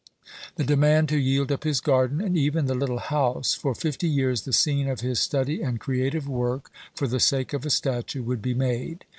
[0.55, 4.41] The demand to yield up his garden, and even the little house, for fifty years
[4.45, 8.41] the scene of his study and creative work, for the sake of a statue, would
[8.41, 9.05] be made.